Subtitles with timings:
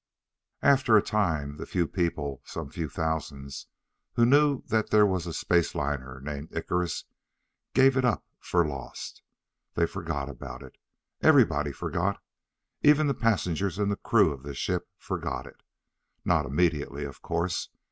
[0.63, 3.67] After a time the few people some few thousands
[4.13, 7.05] who knew that there was a space liner named Icarus,
[7.75, 9.21] gave it up for lost.
[9.75, 10.79] They forgot about it.
[11.21, 12.19] Everybody forgot.
[12.81, 15.61] Even the passengers and crew of the ship forgot it.
[16.25, 17.69] Not immediately, of course.